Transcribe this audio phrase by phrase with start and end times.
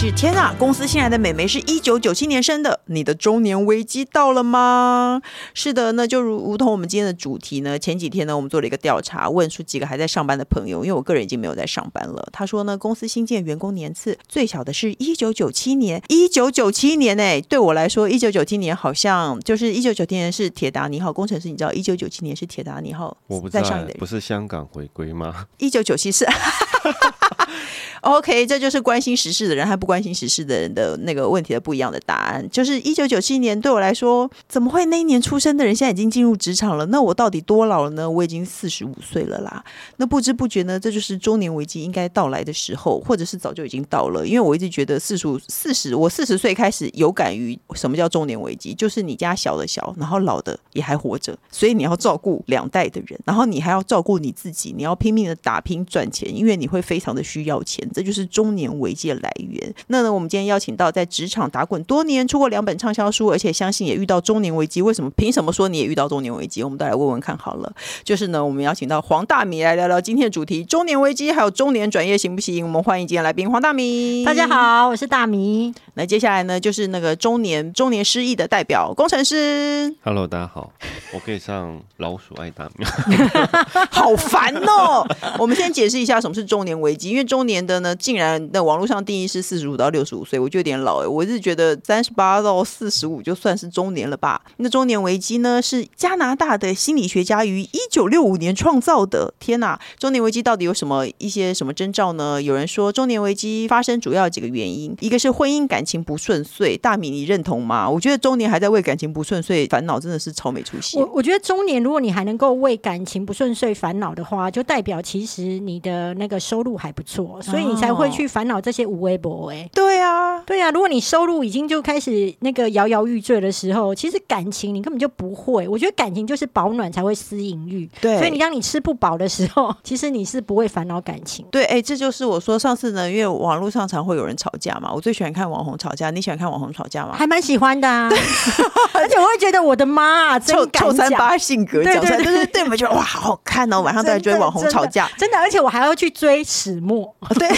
[0.00, 0.54] 是天啊！
[0.56, 5.20] 公司新来的美眉是一九九七年生的，你的中年危机到了吗？
[5.54, 7.76] 是的，那就如如同我们今天的主题呢。
[7.76, 12.28] 前几天呢，我们做了一个调查，问出几个还在上班的朋友，因为我个人已经没有在上班了。
[12.32, 23.16] 他说呢，公司新建员工年次最小的是一九九七年，一九九七年哎，对我来说，一九九七年好像就是一九九七年是铁达尼号工程师，你知道一九九七年是铁达尼号？
[23.26, 25.46] 我不知道，不是香港回归吗？
[25.58, 26.24] 一九九七是。
[28.02, 32.46] OK，这就是关心时事的人还不关心时事的人的那个问题的不一样的答案。
[32.50, 36.84] 就是一九九七年对我来说，怎么会那一年出生的人现在已经进入职场了？
[36.86, 38.08] 那我到底多老了呢？
[38.08, 39.64] 我已经四十五岁了啦。
[39.96, 44.26] 那不知不觉呢，这就是中年危机应该到来的时候，或者是早就已经到了。
[44.26, 57.88] 因为我一直觉得四十五、四十，我四十岁开始有感于什么叫中年危机，就是你家小的小，然后老的也还活着，所以你要照顾两代的人，然后你还要照顾你自己，你要拼命的打拼赚钱，因为你会非常的需要钱。
[57.94, 59.67] 这就是中年危机的来源。
[59.88, 64.82] 那呢，我们今天邀请到在职场打滚多年，出过两本畅销书，而且相信也遇到中年危机。
[64.82, 65.10] 为什么？
[65.16, 66.62] 凭什么说你也遇到中年危机？
[66.62, 67.72] 我们都来问问看好了。
[68.04, 72.64] 就是呢，我们邀请到黄大米来聊聊今天的主题：中年危机，还有中年转业行不行？
[72.64, 74.22] 我们欢迎今天来宾黄大米。
[74.24, 75.72] 大家好，我是大米。
[75.94, 79.94] 那接下来呢，就是那个中年中年失意的代表工程师。
[80.04, 80.70] Hello，大家好，
[81.14, 82.84] 我可以上老鼠爱大米。
[83.90, 85.06] 好烦哦！
[85.38, 87.78] 我们先解释一下什么是中年危机，因为中年的。
[87.78, 94.42] 呢，竟然那网络上定义是四十五到六十五岁，我就有点老哎，我是觉得三十八到四十五就算是中年了吧？
[94.56, 99.32] 那中年危机呢，是加拿大的心理学家于一九六五年创造的。
[99.38, 102.42] 天哪，中年危机到底有什么一些什么征兆呢？
[102.42, 106.76] 有人说中年危机发生主要几个原因，一个是婚姻感情不顺遂。
[106.76, 107.88] 大米，你认同吗？
[107.88, 110.98] 我觉得中年还在为感情不顺遂烦恼，真的是超没出息。
[110.98, 117.68] 我我觉得中年如果你还能够为感情不顺遂烦恼的话，就代表其实你的那个收入还不错，所以。
[117.68, 120.70] 你才会去烦恼这些无微博哎，对啊，对啊。
[120.70, 125.66] 如果你收入已经就开始那个摇摇欲坠的时候，其实感情你根本就不会。
[125.68, 128.18] 我觉得感情就是保暖才会私淫欲，对。
[128.18, 131.44] 所以你当你吃不饱的时候， 其实你是不会烦恼感情。
[131.50, 136.10] 对，哎，这就是我说上次呢，因为网络上常会有人吵架嘛，我最喜欢看网红吵架。
[136.10, 137.14] 你喜欢看网红吵架吗？
[137.16, 138.08] 还蛮喜欢的啊，
[138.94, 147.48] 而且我会觉得我的妈啊，真臭三八性格讲出来，就是对我们觉得哇，好好看哦，晚上都在追网红吵架，真的，真的，而且我还要去追始末，对。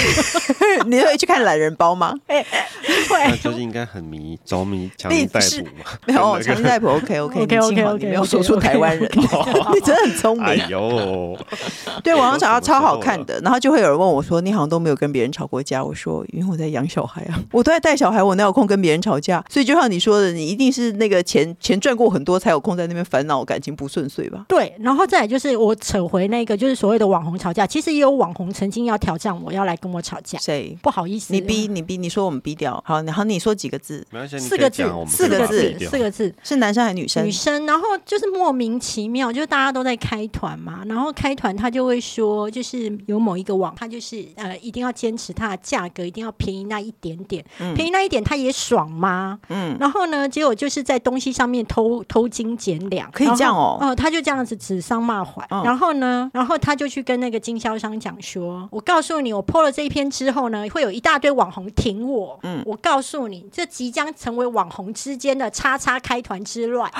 [0.87, 2.15] 你会去看懒人包吗？
[2.29, 2.45] 会，
[3.27, 5.71] 那就是应该很迷着迷强尼戴普嘛？
[6.07, 10.45] 没有 强尼戴普，OK OK OK OK OK，没有说出台湾人， 你真的很聪明。
[10.45, 11.39] 哎呦，
[12.05, 24.45] 对，网上找到超好看的，然后就会有人问我说：“你好像都没有跟别人吵过架？”我说：“因为我在养小孩啊，我都在带小孩，我哪有空跟别人吵架？”所以就像你说的，你一定是那个钱钱赚过很多，才有空在那边烦恼感情不顺遂吧？
[24.49, 30.39] 对，然后再来就是我扯回那个，就是所谓的网红吵架，其实也有网红曾经要挑战我要来跟我吵架。
[30.39, 30.77] 谁？
[30.83, 32.83] 不好意思，你逼你逼，你说我们逼掉。
[32.87, 34.07] 好，然后你说几个字？
[34.39, 37.25] 四个字，四个字，四个字，是男生还是女生？
[37.25, 37.67] 女生。
[37.67, 49.39] 然后就是莫名其妙，就是大家都在开团嘛，然后开团他就会说，就是有某一个网，他就是呃一定要坚持它的价格一定要便宜那一点点，嗯、便宜那一点他也爽吗？
[49.49, 49.77] 嗯。
[49.79, 53.77] 然后呢，结果就是在东西上面偷偷斤减两，可以这样哦。
[53.81, 55.47] 哦、呃，他就这样子指桑骂槐。
[55.51, 66.91] 嗯、然后呢，然后他就去跟那个经销商讲说：“我告诉你，我 po 了这一篇之后呢。”会有一大堆网红挺我，嗯，我告诉你，这即将成为网红之间的叉叉开团之乱。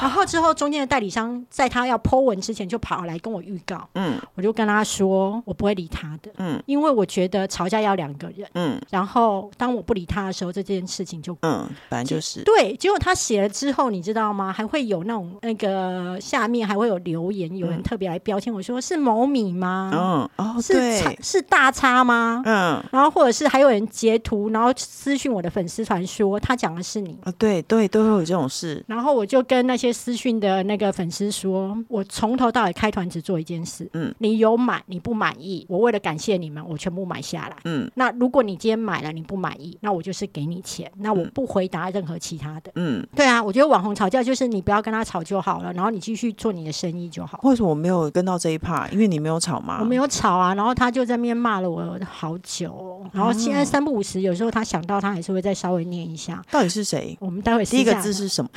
[0.00, 12.74] 然后之后，中间的代理商在他要 po 文之前就跑来跟我预告，嗯，我就跟他说，我不会理他的，嗯，因为我觉得吵架要两个人，嗯，然后当我不理他的时候，这件事情就，嗯，反正就是对。
[12.76, 14.52] 结果他写了之后，你知道吗？
[14.52, 19.90] 还会有那种那个下面还会有留言，有人特别来标签我说是某米吗？
[19.92, 22.42] 嗯，哦，是是大叉吗？
[22.44, 22.82] 嗯。
[22.90, 28.84] 然后或者是还有人截图，然后私讯我的粉丝团说他讲的是你啊，对对，都会有这种事。
[28.86, 37.90] 然后我就跟那些私讯的那个粉丝说，我从头到尾开团只做一件事，嗯，你有买你不满意，我为了感谢你们，我全部买下来，嗯。
[37.94, 47.40] 那如果你今天买了你不满意，那我就是给你钱，那我不回答任何其他的，嗯，对啊，我觉得网红吵架就是你不要跟他吵就好了，然后你继续做你的生意就好。
[47.42, 48.88] 为什么我没有跟到这一趴？
[48.88, 49.78] 因为你没有吵嘛？
[49.80, 53.04] 我没有吵啊，然后他就在那边骂了我好久。
[53.12, 56.42] 然后现在三不五时，有时候他想到，他还是会再稍微念一下。
[56.50, 57.16] 到底是谁？
[57.20, 58.50] 我们待会第一个字是什么？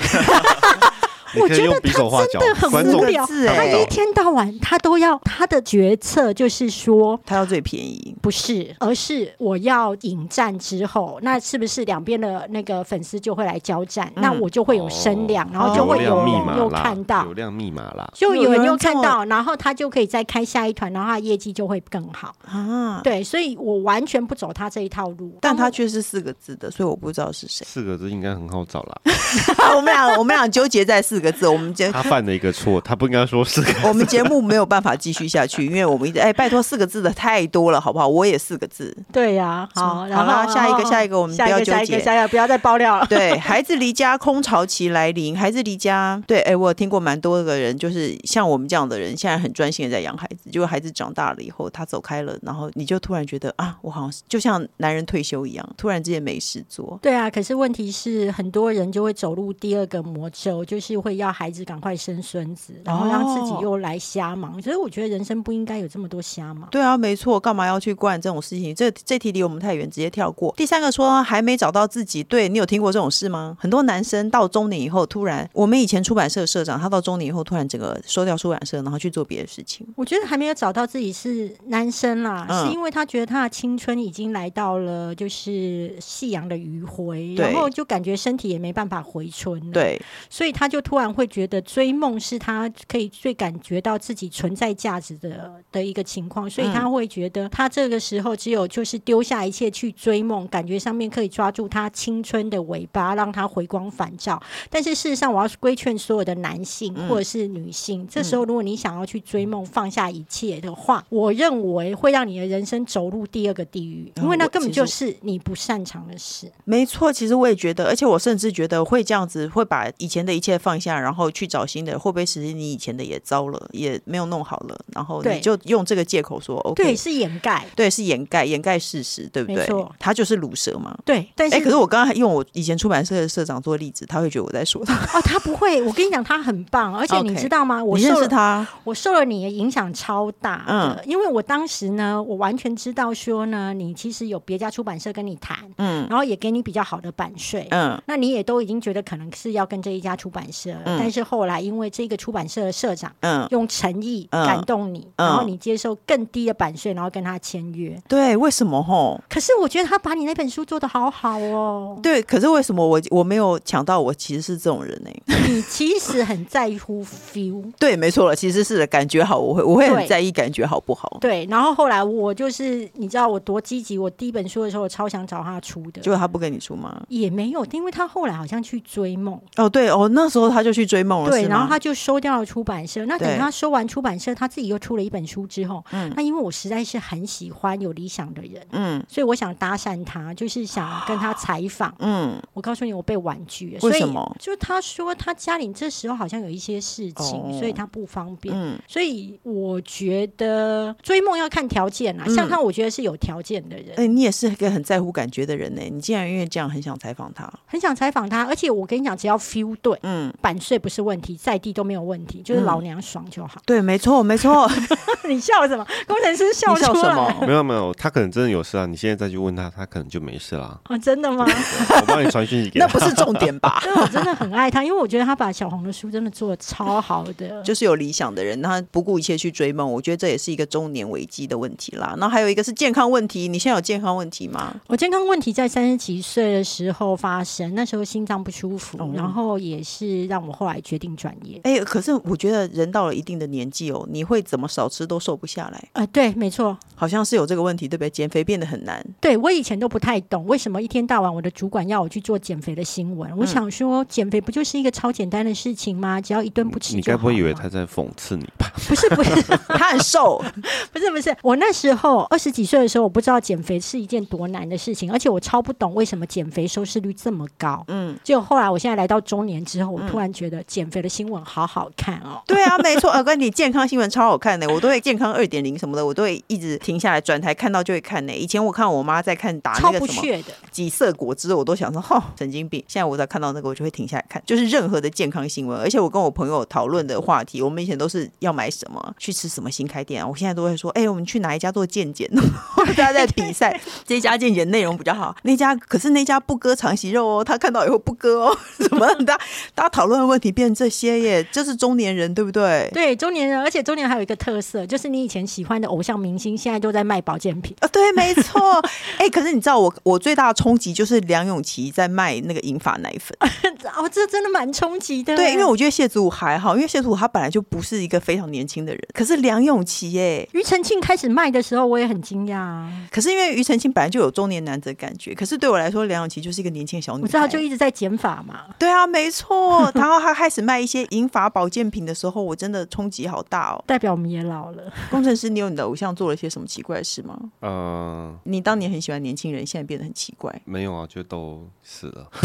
[1.40, 14.12] 我觉得他真的很无聊，他一天到晚他都要他的决策就是说他要最便宜，不是，而是我要引战之后，那是不是两边的那个粉丝就会来交战？
[14.16, 23.02] 那我就会有声量，然后就会有人又看到流量密码啦，就有人又看到，然后他就可以再开下一团，然后他业绩就会更好啊。
[23.04, 27.66] 对，所以我完全不走他这一套路，但他却是四个字的，所以我不知道是谁。
[27.68, 29.02] 四个字应该很好找啦。
[29.76, 33.88] 我们俩我们俩纠结在四个字，我们节他犯了一个错，他不应该说四个字。
[33.88, 38.08] 我们节目没有办法继续下去，因为我们一直哎，拜托四个字的太多了，好不好？
[38.08, 38.96] 我也四个字。
[39.12, 43.06] 对呀，好，然后下一个下一个，我们不要纠结，下一个下一个不要再爆料了。
[43.08, 57.00] 对， 孩子离家，空巢期来临，孩子离家，对，哎，我有听过蛮多个人，就是像我们这样的人，现在很专心的在养孩子，结果孩子长大了以后，他走开了，然后你就突然觉得啊，我好像就像男人退休一样，突然之间没事做。
[57.02, 64.60] 对啊，可是问题是很多人就会走入第二个魔咒，就是会要孩子赶快生孙子，然后让自己又来瞎忙。
[64.60, 66.68] 所以我觉得人生不应该有这么多瞎忙。
[66.72, 68.74] 对啊，没错，干嘛要去管这种事情？
[68.74, 70.52] 这这题离我们太远，直接跳过。
[70.58, 73.56] 第三个说还没找到自己，对，你有听过这种事吗？
[73.60, 79.86] 很多男生到中年以后，突然我们以前出版社社长，他到中年以后突然整个收掉出版社，然后去做别的事情。
[79.96, 89.60] 我觉得还没有找到自己是男生啦，嗯、是因为他觉得他的青春已经来到了就是夕阳的余晖，然后就感觉身体也没办法回春。
[89.72, 104.42] 对，所以他就突然会觉得追梦是他可以最感觉到自己存在价值的的一个情况，所以他会觉得他这个时候只有就是丢下一切去追梦，感觉上面可以抓住他青春的尾巴，让他回光返照。
[104.70, 116.52] 但是事实上，我要规劝所有的男性或者是女性，嗯、这时候如果你想要去追梦，放下一切的话，嗯、我认为会让你的人生走入第二个地狱，因为那根本就是你不擅长的事。
[116.66, 129.58] 没错，其实我也觉得，而且我甚至觉得会这样子，会把以前的一切放下，然后去找新的，会不会实际你以前的也糟了，也没有弄好了，然后你就用这个借口说 OK，对，是掩盖，对，是掩盖，掩盖事实，对不对？
[129.58, 130.96] 没错，他就是鲁蛇嘛。
[131.06, 134.94] 对，但是，哎，可是我刚刚用我以前出版社的社长做例子，他会觉得我在说他。
[135.18, 137.84] 哦，他不会，我跟你讲，他很棒，而且你知道吗？
[137.84, 140.66] 我认识他，我受了你的影响超大。
[140.68, 158.02] 嗯，因为我当时呢，我完全知道说呢，你其实有别家出版社跟你谈，嗯，然后也给你比较好的版税，嗯，那你也都已经觉得可能是要跟这一家出版社，但是后来因为这个出版社的社长，嗯，用诚意感动你，然后你接受更低的版税，然后跟他签约。
[158.08, 159.20] 对，为什么吼？
[159.30, 162.00] 可是我觉得他把你那本书做的好好哦。
[162.02, 164.00] 对，可是为什么我我没有抢到？
[164.00, 165.10] 我其实是这种人呢。
[165.48, 167.64] 你其实很在乎 feel。
[167.80, 171.18] 对，没错了，其实是的感觉好，我会我会很在意感觉好不好？
[171.22, 177.02] 对，然后后来我就是你知道我多积极，我第一本书的时候我超想找他出的，结果他不跟你出吗？
[177.10, 179.40] 也没有，因为他后来好像去追梦。
[179.58, 183.06] 哦，对哦，那时候他就去追梦了，对，然后他就收掉了出版社。
[183.06, 194.36] 那等他收完出版社，他自己又出了一本书之后，嗯，那因为我实在是很喜欢有理想的人，嗯，所以我想搭讪他，就是想跟他采访，嗯，我告诉你，我被婉拒了，为什么？
[194.40, 198.56] 就他说他家里这时候好像有一些事情，哦、所以他不方便。
[198.58, 203.90] 嗯，所以我觉得追梦要看条件啊，嗯、像他，我觉得是有条件的人。
[203.92, 205.82] 哎、欸，你也是一个很在乎感觉的人呢。
[205.92, 213.56] 你竟然因为这样很想采访他，很想采访他，而且我跟你讲，只要 feel 对，嗯，版税不是问题，在地都没有问题，就是老娘爽就好。
[213.58, 214.70] 嗯、对，没错，没错。
[215.28, 215.86] 你笑什么？
[216.08, 216.88] 工程师笑出来？
[216.88, 217.46] 笑什么？
[217.46, 218.86] 没有没有，他可能真的有事啊。
[218.86, 220.80] 你现在再去问他，他可能就没事了。
[220.88, 221.46] 哦，真的吗？
[221.46, 222.86] 我帮你传讯息给他。
[222.86, 223.82] 那不是重点吧？
[224.02, 227.62] 我真的很爱他，因为我觉得他把小红的书真的做的超好的。
[227.64, 232.16] 就是有理想的人，他不顾一切去追梦，我觉得这也是一个中年危机的问题啦。
[232.18, 234.74] 那还有一个是健康问题，你现在有健康问题吗？
[234.88, 241.60] 我健康问题在三十几岁的时候发生，那时候心脏不舒服，嗯、然后也是让我后来决定转业。
[241.64, 245.84] 哎、欸，可是我觉得人到了一定的年纪哦，你会怎么少吃都瘦不下来。
[245.94, 248.10] 呃，对，没错，好像是有这个问题，对不对？
[248.10, 249.06] 减肥变得很难。
[249.20, 253.30] 对，我以前都不太懂，为什么一天到晚我的主管要我去做减肥的新闻？
[253.32, 256.20] 嗯、我想说，减肥不就是一个超简单的事情吗？
[256.22, 258.72] 只要一顿不吃，你该不会以为他在讽刺你吧？
[258.88, 260.44] 不是，不是， 他很瘦。
[260.92, 267.84] 不是，不是，我那时候二十几岁的时候，我不知道减肥是一件多难的事情，而且我超不懂为什么减肥收视率这么高。
[267.88, 272.42] 嗯，结果后来我现在来到中年之后，我突然觉得减肥的新闻好好看哦。
[272.46, 278.34] 对啊，没错，耳哥，你健康新闻超好看的，我都会健康二点零什么的，我都会一直停下来转台看到就会看呢。
[278.36, 282.84] 以前我看我妈在看打那个什么几色果汁，我都想说哈神经病。
[282.88, 290.28] 现在我在看到那个，我就会停下来看，就是任何的健康新闻，而且我跟我朋友讨论的话题，我们以前都是要买什么，去吃什么新开店啊。
[290.28, 292.30] 我现在都会说，哎、欸，我们去哪一家做健检？
[292.76, 299.06] 大家在比赛，这家健检内容比较好，那家可是那家不割肠息肉哦，他看到以后不割哦，什么？
[299.26, 302.90] 大家大家讨论论的问题变这些耶， 这是中年人对不对？
[302.94, 307.88] 对，中年人，而且中年人还有一个特色，就是你以前喜欢的偶像明星，现在都在卖保健品啊。
[307.90, 308.80] 对，没错。
[309.18, 313.38] 哎、欸，可是你知道我我最大的冲击就是梁咏琪在卖那个银发奶粉。
[313.96, 315.36] 哦，这真的蛮冲击的。
[315.36, 319.02] 对，因为我觉得谢祖武还好，因为谢祖武他本来就不是一个非常年轻的人。
[319.14, 322.92] 可是梁咏琪，耶，庾澄庆开始卖的时候，我也很惊讶啊。
[323.12, 327.24] 可是因为庾澄庆本来就有中年男子的感觉，可是对我来说，梁咏琪就是一个年轻小女孩。
[327.24, 328.66] 我知道，就一直在减法嘛。
[328.80, 329.92] 对啊，没错。
[330.06, 333.84] 然后他开始卖一些银发保健品的时候，我真的冲击好大哦。
[333.88, 334.84] 代表我们也老了。
[335.10, 337.36] 工程师，你有你的偶像做了些什么奇怪的事吗？
[337.62, 340.62] 嗯、呃，你当年很喜欢年轻人，现在变得很奇怪。
[340.66, 342.30] 没有啊，就都死了。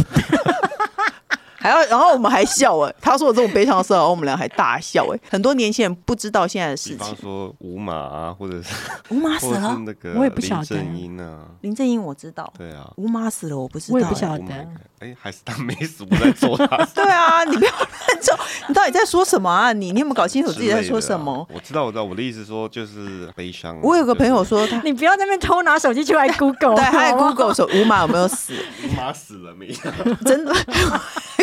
[1.63, 5.21] 还要，然后我们还笑哎，他说我这种悲伤的事，然后我们俩还大笑哎。
[5.29, 8.75] 很多年轻人不知道现在的事情，比方说吴马啊，或者是
[9.11, 10.77] 吴马死了，那个我也不晓得。
[10.77, 14.69] 林正英啊，林正英我知道，对啊，吴马死了我不知道，我也不晓得。
[15.01, 16.67] 哎、欸，还是他没死，我在揍他。
[16.95, 17.89] 对啊，你不要乱
[18.21, 18.39] 揍，
[18.69, 19.73] 你到底在说什么啊？
[19.73, 21.33] 你你有没有搞清楚自己在说什么？
[21.51, 23.81] 啊、我知道，我知道，我的意思说就是悲伤。
[23.83, 28.53] 我有个朋友说他，你不要在那边偷拿手机出来 Google，对，他在 Google 说吴马有没有死？
[28.85, 29.73] 吴马死了没？
[30.27, 30.55] 真的。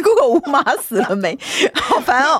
[0.04, 1.36] Google 吴马死了没？
[1.74, 2.40] 好烦哦！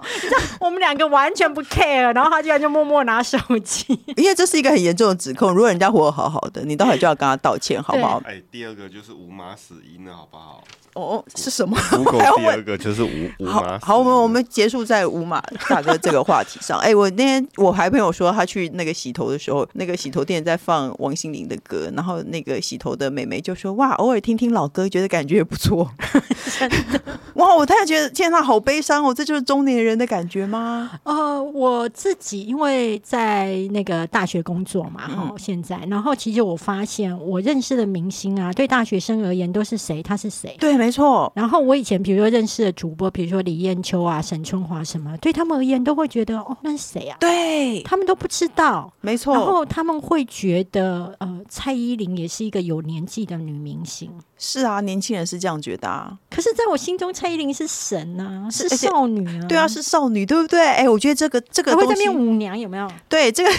[0.60, 5.52] 我们两个完全不 care，然后他居然就默默拿手机，因为这是一个很严重的指控。
[5.52, 8.22] 如果人家活得好好的，你待会就要跟他道歉，好不好？
[8.26, 10.64] 哎，第二个就是吴马死因了，好不好？
[10.94, 11.02] 哦，
[11.36, 11.78] 是什么
[12.38, 13.10] 第二个就是五
[13.40, 13.78] 五马。
[13.80, 16.80] 好，我们我们结束在五马大哥这个话题上。
[16.80, 25.90] 哎，我那天我还朋友说，他去那个洗头的时候，那个洗头店在放王心凌的歌，然后那个洗头的妹妹就说：“哇，偶尔听听老歌，觉得感觉也不错。”
[26.60, 27.02] 真的
[27.36, 29.14] 哇，我突然觉得天呐，好悲伤哦！
[29.14, 30.92] 这就是中年人的感觉吗？
[31.04, 40.02] 呃，我自己因为在那个大学工作嘛，哈、嗯，现在，然后其实我发现我认识的明星啊，对大学生而言都是谁？
[40.02, 40.56] 他是谁？
[40.60, 40.97] 对，没错。
[41.36, 47.18] 然后我以前比如说认识的主播，比如说李艳秋啊、沈春华什么，对他们而言都会觉得哦，那是谁啊？
[47.20, 49.34] 对，他们都不知道，没错。
[49.34, 54.12] 然后他们会觉得呃，蔡依林也是一个有年纪的女明星。
[54.40, 56.18] 是啊，年轻人是这样觉得啊。
[56.30, 59.46] 可是在我心中，蔡依林是神啊，是少女啊。
[59.48, 60.60] 对啊，是少女，对不对？
[60.60, 62.88] 哎，我觉得这个这个东西，会在变舞娘有没有？
[63.10, 63.52] 对，这个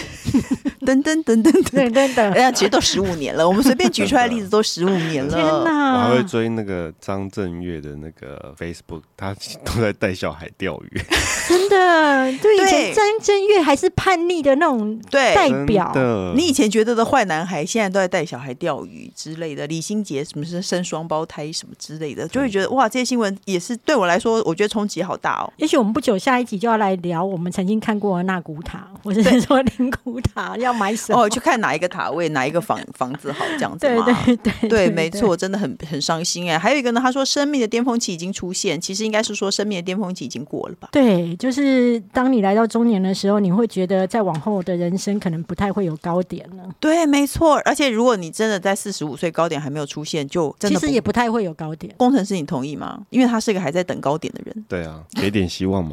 [0.85, 5.35] 等等等等等等等，哎呀，其实都十五年了，我们随便举出来的例子 都十五年了。
[5.35, 5.93] 天哪！
[5.93, 11.01] 我还会追那个张震岳的那个 Facebook，他都在带小孩钓鱼。
[11.47, 15.91] 真的，对，以前张震岳还是叛逆的那种代表。
[16.35, 19.67] 你以前觉得的坏男孩，现在都在带小孩钓鱼之类的。
[19.67, 25.51] 李心洁什么是生双胞胎什么之类的，就会觉得哇，这些新闻也是对我来说，我觉得冲击好大哦。
[25.57, 31.23] 也许我们不久下一集就要来聊我们曾经看过的纳古塔，或者是说灵古塔要买什么？
[31.23, 34.05] 哦，去看哪一个塔位，哪一个房房子好这样子吗？
[34.05, 36.57] 对对对对，对，没错，真的很很伤心哎。
[36.57, 40.89] 还有一个呢，他说生命的巅峰期已经出现，其实应该是说生命的巅峰期已经过了吧？
[40.91, 46.63] 对，就是当你来到中年的时候，你会觉得再往后的人生可能不太会有高点了。
[46.79, 47.61] 对，没错。
[47.65, 51.95] 而且如果你真的在四十五岁高点还没有出现，就真的其实也不太会有高点。
[51.97, 52.99] 工程师，你同意吗？
[53.09, 54.65] 因为他是一个还在等高点的人。
[54.67, 55.91] 对啊，给点希望嘛。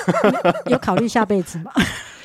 [0.70, 1.72] 有考虑下辈子吗？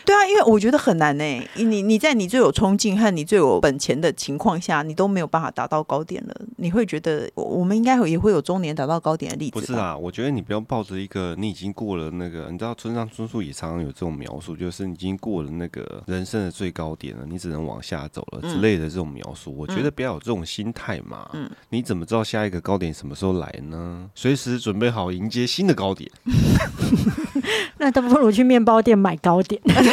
[0.05, 1.23] 对啊，因为我觉得很难呢。
[1.55, 6.35] 你你在你最有冲劲和你最有本钱的情况下，你都没有办法达到高点了。
[6.57, 9.51] 你会觉得我们应该也会有中年达到高点的例子？
[9.51, 19.51] 不是啊，我觉得你不要抱着一个你已经过了那个，你知道村上春树也常常有这种描述，就是你已经过了那个人生的最高点了，你只能往下走了之类的这种描述。
[19.51, 21.29] 嗯、我觉得不要有这种心态嘛。
[21.33, 24.09] 嗯，你怎么知道下一个高点什么时候来呢？
[24.15, 26.11] 随时准备好迎接新的高点。
[27.77, 29.61] 那倒不如去面包店买糕点。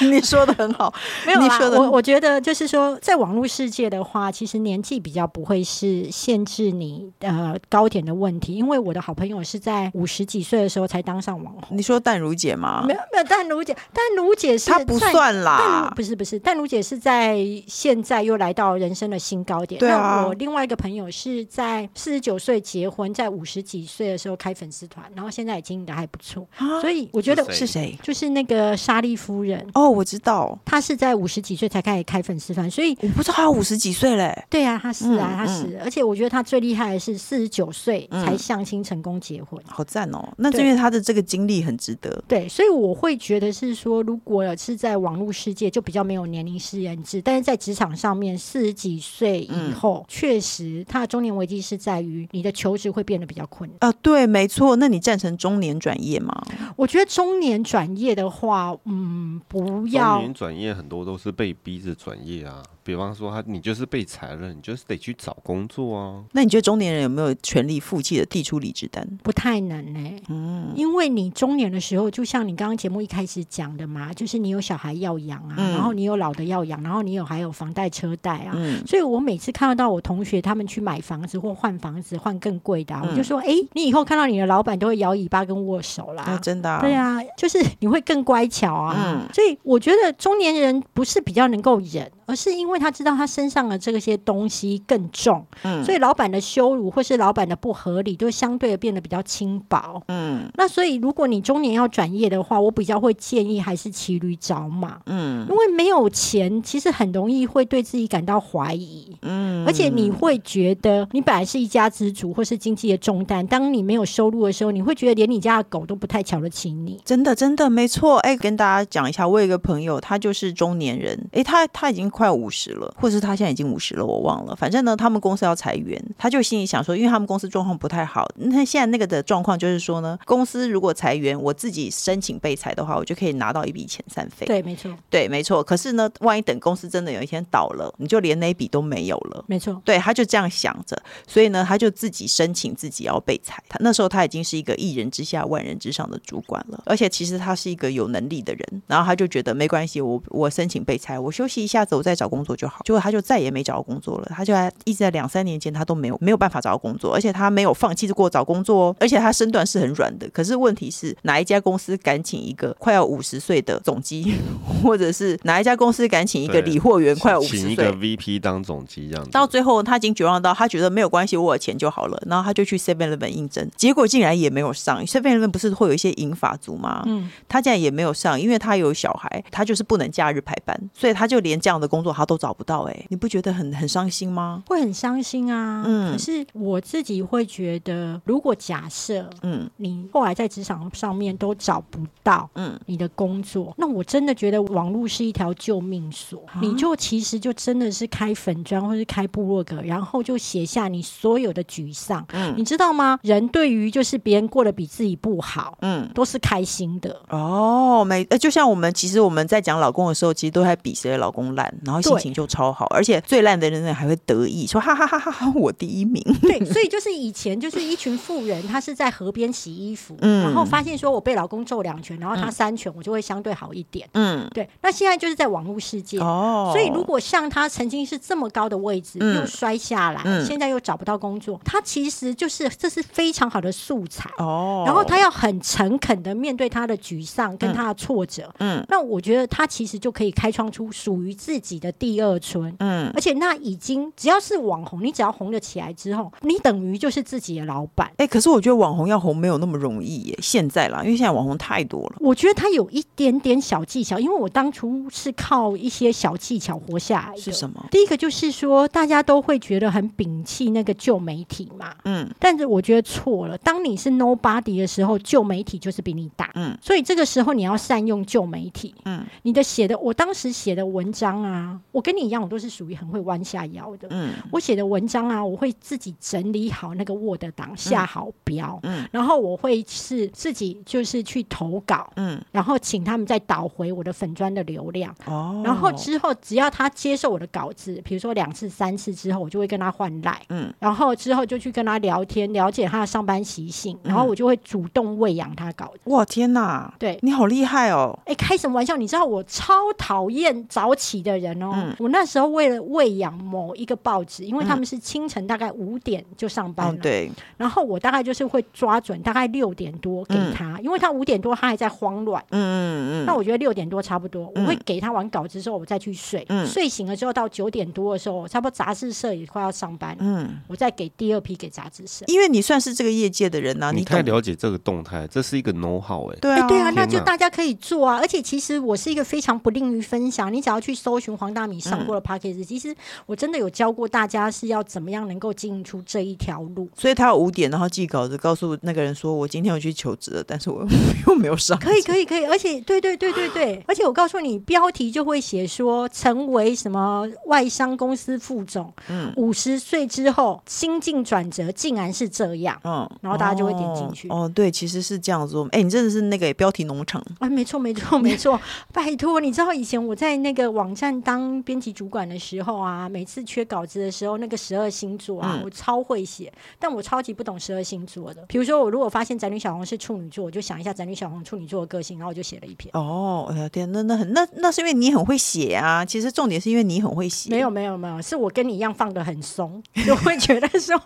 [0.00, 0.92] 你说的很好，
[1.26, 1.58] 没有啦。
[1.70, 8.54] 我我觉得就是说，在网络世界的话，其实年纪比较不会是限制你呃高点的问题。
[8.54, 11.76] 因为我的好朋友是在五十几岁的时候才当上网红。
[11.76, 12.84] 你说淡如姐吗？
[12.86, 19.78] 没有没有，淡如姐，淡如姐是她不算啦，不是不是，淡如姐是在现在又来到人生的新高点。
[19.78, 20.26] 对啊。
[20.26, 26.46] 我另外一个朋友是在四十九岁结婚，在五十几岁的时候开粉丝团，然后现在也经营的还不错。
[26.56, 26.80] 啊。
[26.80, 27.98] 所以我觉得是谁？
[28.02, 29.66] 就是那个莎莉夫人。
[29.74, 29.81] 哦。
[29.90, 34.44] 我知道他是在五十几岁才开始开粉丝团，所以我不知道他五十几岁嘞。
[34.50, 40.22] 对啊，他是啊，他是，嗯、而且我觉得他最厉害的是四十九岁才相亲成功结婚，好赞哦！
[40.36, 42.22] 那是因为他的这个经历很值得。
[42.28, 53.94] 对，所以我会觉得是说，如果是在网络世界，就比较没有年龄限制，但是在职场上面，四十几岁以后，确、嗯、实他的中年危机是在于你的求职会变得比较困难啊。
[54.02, 54.76] 对，没错。
[54.76, 56.34] 那你赞成中年转业吗？
[56.76, 59.71] 我觉得中年转业的话，嗯，不。
[59.80, 60.14] 不要。
[60.14, 62.62] 中年转业很多都是被逼着转业啊。
[62.84, 66.24] 比方说他，你就是被裁了，你就是得去找工作啊。
[66.32, 69.06] 那你觉得中年人有没有权利负气的递出离职单？
[69.22, 70.22] 不太能呢、欸。
[70.28, 78.52] 嗯，因为你中年的时候，就像你刚刚节目一开始讲的嘛，就是你有小孩要养啊，嗯、然后你有老的要养，然后你有还有房贷车贷啊。
[78.56, 78.84] 嗯。
[78.86, 86.22] 所以我每次看到我同学他们去买房子或换房子换更贵的、啊，嗯、我就说：哎、欸，你以后看到你的老板都会摇尾巴跟握手啦。
[86.24, 86.80] 啊、真的、啊。
[86.80, 88.94] 对啊，就是你会更乖巧啊。
[88.96, 89.28] 嗯。
[89.32, 92.10] 所以我觉得中年人不是比较能够忍。
[92.32, 100.50] 而是因为他知道他身上的这些东西更重，嗯，所以老板的羞辱或是老板的不合理，都相对的变得比较轻薄，嗯。
[100.54, 116.98] 那所以如果你中年要转业的话，我比较会建议还是骑驴找马，嗯，因为没有钱，其实很容易会对自己感到怀疑，嗯，而且你会觉得你本来是一家之主或是经济的重担，当你没有收入的时候，你会觉得连你家的狗都不太瞧得起你。
[117.04, 118.16] 真的，真的没错。
[118.20, 122.21] 哎，跟大家讲一下，我有一个朋友，他就是中年人，哎，他他已经快。
[122.22, 124.54] 快五十了，或者是他现在已经五十了，我忘了。
[124.54, 128.28] 反正呢，他们公司要裁员，他就心里想说，因为他们公司状况不太好。
[128.36, 134.46] 那现在那个的状况就是说呢，公司如果裁员，我自己申请被裁的话，我就可以拿到一笔遣散费。
[134.46, 134.96] 对，没错。
[135.10, 135.64] 对，没错。
[135.64, 139.44] 可是呢，万一等公司真的有一天倒了，你就连那笔都没有了。
[139.48, 139.82] 没错。
[139.84, 143.60] 对，他就这样想着，所以呢，他就自己申请自己要被裁。
[143.68, 148.82] 他那时候他已经是一个一人之下万人之上的主管了，而且其实他是一个有能力的人。
[148.86, 152.80] 然后他就觉得没关系，我我申请被裁，我休息一下子，我再找工作就好。
[152.84, 160.28] 结果他就再也没找到工作了，他就在一直在两三年间，他都没有没有办法找到工作，而且他没有放弃过找工作哦，而且他身段是很软的。
[160.30, 164.34] 可是问题是，哪一家公司敢请一个快要五十岁的总机，
[164.82, 169.30] 或者是哪一家公司敢请一个理货员快要五十岁，请一个 VP 当总机这样子？
[169.30, 172.22] 到最后他已经绝望到，他觉得没有关系，我有钱就好了。
[172.26, 175.04] 然后他就去 Seven Eleven 应征，结果竟然也没有上。
[175.06, 177.02] Seven Eleven 不是会有一些银发族吗？
[177.06, 182.84] 嗯，他竟然也没有上，因为他有小孩，他就是不能假日排班，所以他就连这样的工作他都找不到。
[182.84, 184.62] 哎，你不觉得很很伤心吗？
[184.66, 185.84] 会很伤心啊。
[185.86, 196.42] 嗯，可是我自己会觉得，如果假设，嗯，你后来在职场上面都找不到，嗯，你的工作，嗯、那我真的觉得网络是一条救命锁。
[196.46, 202.24] 啊、你就其实就真的是开粉砖或是开部落格，然后就写下你所有的沮丧。
[202.32, 203.18] 嗯，你知道吗？
[203.22, 207.20] 人对于就是别人过得比自己不好，嗯，都是开心的。
[207.28, 212.72] 哦，每呃，就像我们其实我们在讲老公的时候，其实都在比谁的老公烂，然后心情就超。
[212.72, 216.22] 好，而且最烂的人呢还会得意说哈哈哈哈哈，我第一名。
[216.42, 224.08] 对， 所以就是以前就是一群富人，他是在河边洗衣服，嗯，然后发现说我被老公揍两拳，然后他三拳，我就会相对好一点。
[224.14, 224.68] 嗯，对。
[224.80, 234.84] 那现在就是在网络世界哦，所以如果像他曾经是这么高的位置，又摔下来，现在又找不到工作，他其实就是这是非常好的素材哦。
[234.86, 242.74] 然后他要很诚恳的面对他的沮丧跟他的挫折，嗯，那我觉得他其实就可以开创出属于自己的第二春。
[242.78, 248.08] 嗯，而且那已经只要是网红，你只要红了起来之后，你等于就是自己的老板。
[248.16, 250.38] 哎、欸，可是我觉得网红要红没有那么容易耶。
[250.42, 252.16] 现在啦，因为现在网红太多了。
[252.20, 257.40] 我觉得他有一点点小技巧，因为我当初是靠一些小技巧活下来的。
[257.40, 257.84] 是什么？
[257.90, 261.94] 第一个就是说，大家都会觉得很摒弃那个旧媒体嘛。
[262.04, 262.28] 嗯。
[262.38, 263.58] 但是我觉得错了。
[263.58, 266.50] 当你是 nobody 的时候，旧媒体就是比你大。
[266.54, 266.76] 嗯。
[266.80, 268.94] 所以这个时候你要善用旧媒体。
[269.04, 269.24] 嗯。
[269.42, 272.42] 你的写的，我当时写的文章啊，我跟你一样。
[272.42, 274.08] 我都是属于很会弯下腰的。
[274.10, 278.80] 嗯，我写的文章啊，我会自己整理好那个 Word 档，下好标。
[278.82, 282.10] 嗯，然后我会是自己就是去投稿。
[282.16, 285.14] 嗯，然后请他们再导回我的粉砖的流量。
[285.26, 290.42] 哦，然后之后只要他接受我的稿子，比如说两次、三次之后，我就会跟他换赖。
[290.48, 296.00] 嗯，然后之后就去跟他聊天，了解他的上班习性，然后我就会主动喂养他稿子。
[296.06, 296.92] 哇，天哪！
[296.98, 298.18] 对，你好厉害哦！
[298.26, 298.96] 哎，开什么玩笑？
[298.96, 301.72] 你知道我超讨厌早起的人哦。
[301.74, 302.52] 嗯，我那时候。
[302.52, 307.30] 为了喂养某一个报纸，因为他们是清晨大概五点就上班了，对。
[307.56, 313.26] 然后我大概就是会抓准大概六点多给他，因为他五点多他还在慌乱，嗯嗯嗯。
[313.26, 316.46] 那我觉得六点多差不多，我会给他完稿子之后，我再去睡。
[316.66, 322.24] 睡醒了之后到九点多的时候，差不多杂志社也快要上班，嗯，我再给第二批给杂志社。
[322.28, 328.18] 因为你算是这个业界的人呐，你太了解这个动态，这是一个 know how 哎，对啊，对啊，那就大家可以做啊。
[328.18, 332.94] 而且其实我是一个非常不吝于分享，你只要去搜寻黄大米上过了 Podcast，、嗯、其实
[333.26, 336.88] 我真的有教过大家是要怎么样能够经营出这一条路。
[336.96, 340.86] 所以他有五点，然后寄稿子告诉那个人说：“我今天要去求职了，但是我
[341.26, 354.28] 又没有上。”可以，可以，可以，而且对对对对对， 而且我告诉你，标题就会写说成为什么外商公司副总，嗯，五十岁之后心境转折竟然是这样，嗯，然后大家就会点进去。
[354.28, 355.56] 哦，哦，对，其实是这样子。
[355.72, 357.48] 哎，你真的是那个标题农场啊？
[357.48, 358.60] 没错，没错，没错。
[358.92, 368.44] 拜托，你知道以前我在那个网站当编辑主管的时候啊，每次缺稿子的时候，那个十二星座啊，嗯、我超会写，但我超级不懂十二星座的。
[368.46, 372.90] 比如说，我如果发现宅女小红是处女座，我就想一下宅女小红处女座的个性，然后我就写了一篇。
[372.92, 376.04] 哦，哎呀天，那那很那那是因为你很会写啊。
[376.04, 377.48] 其实重点是因为你很会写。
[377.48, 381.00] 没有没有没有，是我跟你一样放的很松， 就会觉得说，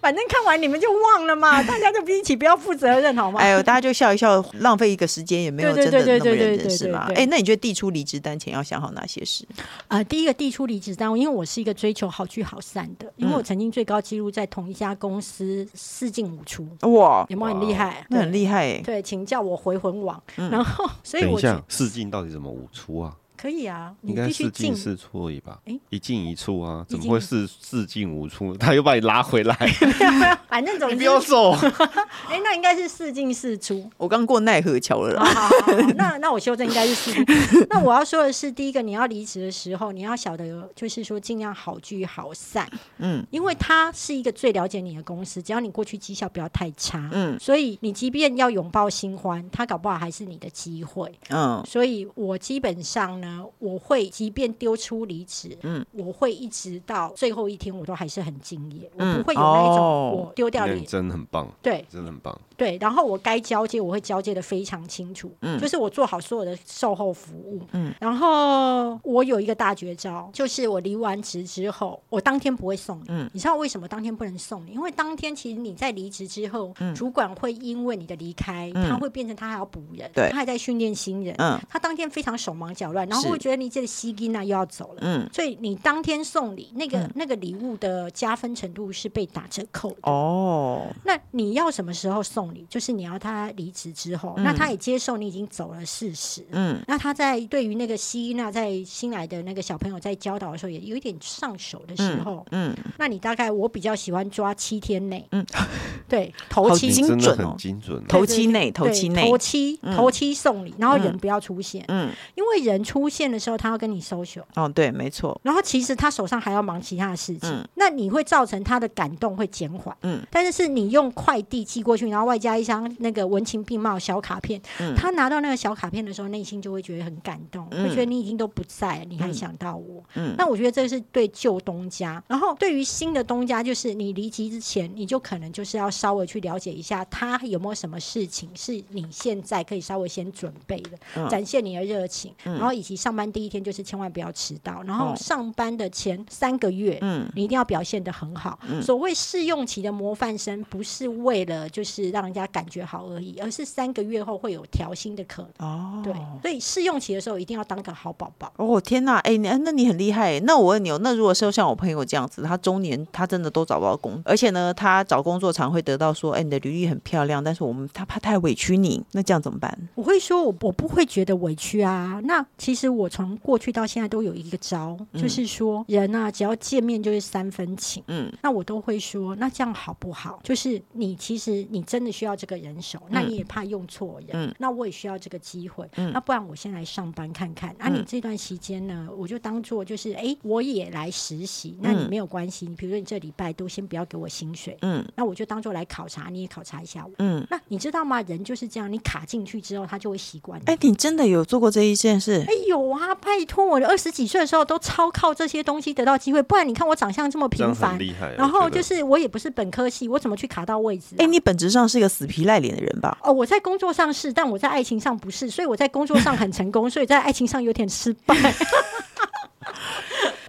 [0.00, 3.40] 反正看完你们就忘了嘛， 大家就一起不要负责任好吗？
[3.40, 7.10] 哎呦，大家就笑一笑，浪费一个时间也没有真的那么认真是吗？
[7.14, 9.46] 哎，那你觉得递出离职单前要想好哪些事？
[9.88, 18.06] 啊、呃，第一个递出离职单，因为我是一个追求好聚好散的，因为我曾经最高纪录在同一家公司四进五出，哇，有没有很厉害？
[18.10, 18.82] 那很厉害哎。
[18.82, 20.22] 对，请叫我回魂网。
[20.36, 23.16] 嗯、然后，所以我等一下，四进到底怎么五出啊？
[23.36, 25.58] 可以啊，应该四进四出而已吧？
[25.66, 28.56] 哎，一进一出啊，怎么会是四进五出？
[28.58, 29.56] 他又把你拉回来，
[30.00, 31.52] 没有，反正总之你不要走。
[32.28, 33.88] 哎，那应该是四进四出。
[33.96, 35.24] 我刚过奈何桥了啦。
[35.24, 37.66] 好好好好，那那我修正应该是四。
[37.68, 42.68] 那我要说的是，第一个你要离职的时候，你要晓得，就是说尽量好聚好散。
[42.98, 47.08] 嗯，因为他是一个最了解你的公司，只要你过去绩效不要太差。
[47.12, 51.12] 嗯，所以你即便要拥抱新欢，他搞不好还是你的机会。
[51.28, 53.25] 嗯，所以我基本上呢。
[53.58, 62.38] 我会即便丢出离职，嗯，我会一直到最后一天，我都还是很敬业，嗯、我不会有那一种我丢掉离，真的很棒，对，真的很棒。
[62.56, 74.72] 对，然后我该交接，我会交接的非常清楚，嗯，就是我做好所有的售后服务，嗯，然后我有一个大绝招，就是我离完职之后，我当天不会送你，嗯，你知道为什么当天不能送你？
[74.72, 92.66] 因为当天其实你在离职之后，嗯，主管会因为你的离开，嗯，他会变成他还要补人，对，他还在训练新人，嗯，他当天非常手忙脚乱，然后会觉得你这个西金娜又要走了，嗯，所以你当天送礼，那个那个礼物的加分程度是被打折扣的，哦，那你要什么时候送礼？
[92.68, 96.44] 就是你要他离职之后，嗯、那他也接受你已经走了事实。
[96.50, 102.44] 嗯，那他在对于那个希娜在新来的那个小朋友在教导的时候，也有一点上手的时候。
[102.50, 102.92] 嗯，嗯。
[102.98, 105.26] 那你大概我比较喜欢抓七天内。
[105.32, 105.44] 嗯，
[106.08, 108.02] 对，头七精准很精准。
[108.06, 111.84] 头七内，头七内，头七头七送礼，然后人不要出现。
[111.88, 114.44] 嗯，因为人出现的时候，他要跟你 social。
[114.54, 115.38] 哦，对，没错。
[115.42, 119.94] 然后其实他手上还要忙其他的事情，嗯、那你会造成他的感动会减缓。
[120.02, 122.36] 嗯，但是是你用快递寄过去，然后外。
[122.36, 130.04] 加一张那个文情并茂小卡片，嗯、他拿到那个小卡片的时候，内心就会觉得很感动，嗯、会觉得你已经都不在，你还想到我。
[130.16, 148.58] 嗯，那我觉得这是对旧东家，然后对于新的东家，就是你离职之前，你就可能就是要稍微去了解一下他有没有什么事情是你现在可以稍微先准备的，嗯、展现你的热情，嗯、然后以及上班第一天就是千万不要迟到，然后上班的前三个月，嗯，你一定要表现的很好。
[148.68, 152.26] 嗯、所谓试用期的模范生，不是为了就是让。
[152.26, 155.68] 人家感觉好而已，而是三个月后会有调薪的可能。
[155.68, 158.52] 哦，对，所以试用期的时候一定要当个好宝宝。
[158.56, 160.40] 哦，天哪，哎，那那你很厉害。
[160.40, 169.78] 那我问你哦，那如果说像我朋友这样子，他中年他真的都找不到工，而且呢，他找工作常会得到说，哎，你的履历很漂亮，但是我们他怕太委屈你，那这样怎么办？
[169.94, 172.20] 我会说，我我不会觉得委屈啊。
[172.24, 178.02] 那其实我从过去到现在都有一个招，嗯、就是说人啊，只要见面就是三分情。
[178.08, 180.40] 嗯，那我都会说，那这样好不好？
[180.42, 182.16] 就是你其实你真的。
[182.16, 187.76] 需要这个人手，那你也怕用错人，嗯、那我也需要这个机会，嗯、那不然我先来上班看看。
[187.78, 192.66] 那、你这段时间呢，我就当做就是，哎，我也来实习，那你没有关系。
[192.66, 197.46] 你比如说你这礼拜都先不要给我薪水，嗯，那我就当做来考察，你也考察一下我，嗯。
[197.50, 198.22] 那你知道吗？
[198.22, 200.58] 人就是这样，你卡进去之后，他就会习惯。
[200.64, 202.42] 哎，你真的有做过这一件事？
[202.48, 208.34] 哎，有啊，拜托，我二十几岁的时候都超靠这些东西得到机会，不然你看我长相这么平凡，厉害。
[208.36, 211.18] 然后就是我也不是本科系，我怎么去卡到位置、啊？
[211.20, 212.06] 哎，你本质上是一个。
[212.16, 213.18] 死皮赖脸的人吧？
[213.22, 218.34] 哦，我在工作上是，但我在爱情上不是，所以我在工作上很成功，所以在爱情上有点失败。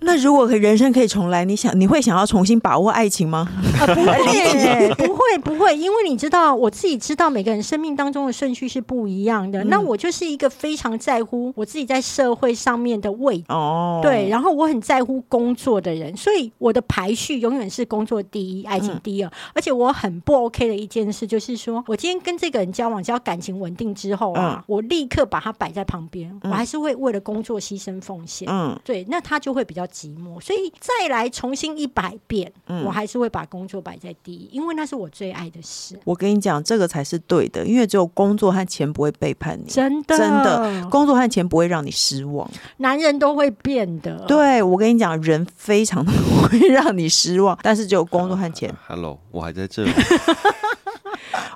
[0.07, 3.45] 那如果人生可以重来，你想你会想要重新把握爱情吗？
[3.77, 9.65] 啊、不会， 不会，不会，因为你知道，我自己知道每个人生命当中的顺序是不一样的。
[9.65, 19.29] 嗯、那我就是一个非常在乎我自己在社会上面的位置，哦，对，然后我很在乎工作的人，所以我的排序永远是工作第一，爱情第二。
[19.29, 28.47] 嗯、而且我很不 OK 的一件事就是说，我今天跟这个人交往，只要感情稳定之后啊，嗯、我立刻把他摆在旁边，嗯、我还是会为了工作牺牲奉献。
[28.49, 30.39] 嗯，对，那他就会比较寂寞。
[30.39, 35.99] 所以再来重新一百遍，嗯、我还是会把工作摆在第一，因为那是我最爱的事。
[36.03, 42.49] 我跟你讲，这个才是对的，因为只有工作和钱不会背叛你，真的，真的，工作和钱不会让你失望。
[42.77, 48.69] 男人都会变的，对，我跟你讲，人非常的会让你失望，但是只有工作和钱。
[48.69, 49.91] Uh, Hello，我还在这里。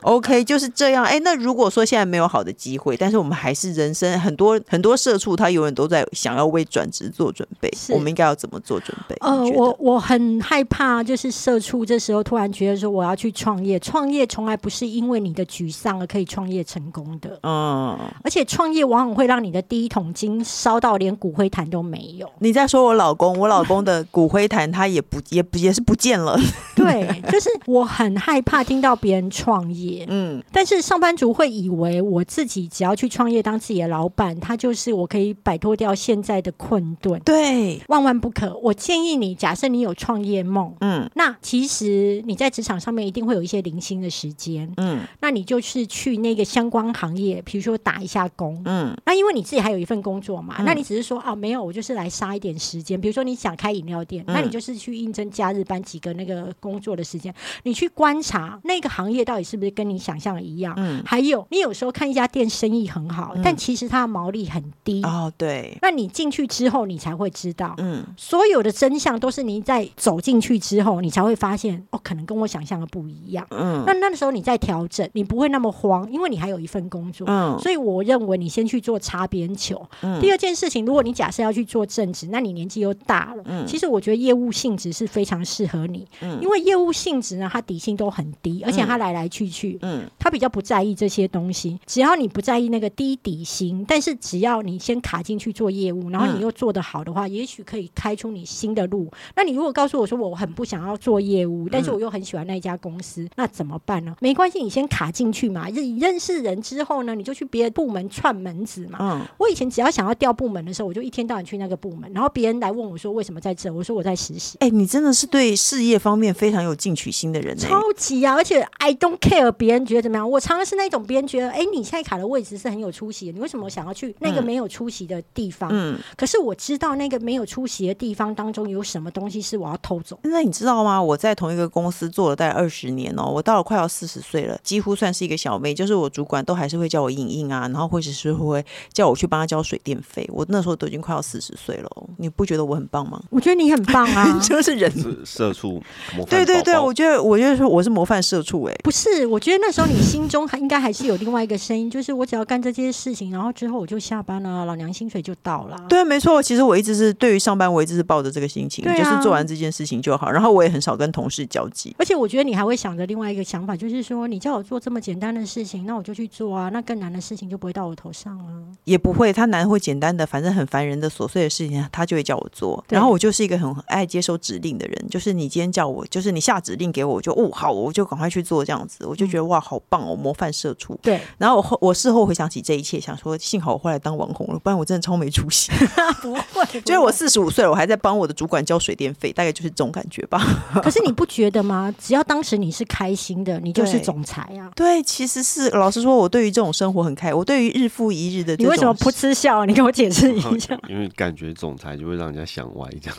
[0.02, 1.04] OK，就是这样。
[1.04, 7.72] 哎，那如果说现在没有好的机会，但是我们还是人生很多很多社畜，他永远都在想要为转职做准备。
[7.76, 9.16] 是我们应该要怎么做准备？
[9.22, 13.80] 呃，我我很害怕，就是社畜这时候突然觉得说我要去创业。
[13.80, 17.40] 创业从来不是因为你的沮丧而可以创业成功的。
[17.44, 22.30] 嗯，而且创业往往会让你的第一桶金烧到连骨灰坛都没有。
[22.40, 23.38] 你在说我老公？
[23.38, 26.40] 我老公的骨灰坛他也不也不也是不见了。
[26.84, 30.06] 对，就是我很害怕听到别人创业。
[30.10, 37.20] 嗯，但是上班族会以为我自己只要去创业当自己的老板，他就是我可以摆脱掉现在的困顿。
[37.22, 38.58] 对，万万不可。
[38.58, 53.00] 我建议你，假设你有创业梦，嗯，那其实你在职场上面一定会有一些零星的时间，嗯，那你就是去那个相关行业，比如说打一下工，嗯，那因为你自己还有一份工作嘛，嗯、那你只是说啊，没有，我就是来杀一点时间。
[53.00, 65.76] 比如说你想开饮料店，嗯、那你就是去应征假日班几个那个工作的时间，你去观察那个行业到底是不是跟跟你想象的一样，嗯，还有你有时候看一家店生意很好，嗯、但其实它的毛利很低哦，对。
[65.82, 73.84] 那你进去之后，你才会知道，嗯，所有的真相都是你在走进去之后，你才会发现，哦，可能跟我想象的不一样，嗯。
[73.88, 77.58] 那那个时候你在调整，你不会那么慌，因为你还有一份工作，嗯。
[77.58, 79.84] 所以我认为你先去做擦边球。
[80.04, 80.22] 嗯。
[80.22, 83.66] 第二件事情，如果你假设要去做正职，那你年纪又大了，嗯。
[83.66, 89.78] 其实我觉得业务性质是非常适合你，嗯，因为业务性质呢，它底薪都很低，而且它来来去去。
[89.82, 99.12] 嗯，他比较不在意这些东西，只要你不在意那个低底薪，但是只要你先卡进去做业务，然后你又做得好的话，嗯、也许可以开出你新的路。
[99.36, 104.16] 那你如果告诉我说我很不想要做业务，但是我又很喜欢那一家公司，嗯、那怎么办呢？
[104.20, 105.68] 没关系，你先卡进去嘛。
[105.70, 108.98] 认认识人之后呢，你就去别的部门串门子嘛。
[109.00, 114.58] 嗯，我以前只要想要调部门的时候，我就一天到晚去那个部门，然后别人来问我说为什么在这，我说我在实习。
[114.60, 118.36] 哎、欸，你真的是对事业方面非常有进取心的人，超级啊！
[118.36, 119.52] 而且 I don't care。
[119.52, 120.30] 别人觉得怎么样？
[120.30, 125.70] 我常常是那种别人觉得，哎，你现在卡的位置是很有出息的，你为什么想要去那个没有出息的地方？
[125.72, 130.20] 嗯，可是我知道那个没有出息的地方当中有什么东西是我要偷走。
[130.24, 131.02] 那你知道吗？
[131.02, 140.28] 我在同一个公司做了大概二十年哦，我到了快要四十岁了，几乎算是一个小妹，就是我主管都还是会叫我影印啊，然后或者是会叫我去帮他交水电费。
[140.32, 143.22] 我那时候都已经快要四十岁了，你不觉得我很棒吗？
[143.30, 144.92] 我觉得你很棒啊，就 是人
[145.26, 145.82] 社畜
[146.16, 146.41] 模范宝宝。
[146.46, 150.22] 对对对，我觉得我觉得说我是模范社畜哎，不是，我觉得那时候你心。
[150.32, 155.76] 中还应该还是有另外一个声音，就是我只要干这些事情，然后之后我就下班了，老娘薪水就到了。
[155.90, 156.42] 对，没错。
[156.42, 160.32] 其实我一直是对于上班，我一直是抱着这个心情，啊、就是做完这件事情就好。
[160.32, 161.94] 然后我也很少跟同事交际。
[162.00, 166.70] 而且我觉得你还会想着另外一个想法，就是说你叫我做这么简单的事情，那我就去做啊。
[166.70, 168.48] 那更难的事情就不会到我头上啊。
[168.86, 172.82] 也不会，他难会简单的，反正很烦人的琐碎的事情，他就会叫我做。
[172.88, 179.06] 然后我就是一个很爱接受指令的人，就是你今天叫我，就是你下指令给我，我就哦好，我就赶快去做这样子。
[179.06, 180.98] 我就觉得哇，好棒哦，模范社畜。
[181.02, 185.72] 对，然后我后我事后回想起这一切，想说幸好我后来当网红了，不然我真的超没出息。
[186.22, 190.40] 不会， 就是我四十五岁了，我还在帮我的主管交水电费，大概就是这种感觉吧。
[190.84, 191.94] 可是你不觉得吗？
[192.00, 194.72] 只要当时你是开心的，你就是总裁啊。
[194.76, 197.34] 对，其实是老实说，我对于这种生活很开。
[197.34, 199.66] 我对于日复一日的，你为什么噗嗤笑？
[199.66, 200.78] 你给我解释一下。
[200.90, 203.18] 因为感觉总裁就会让人家想歪这样。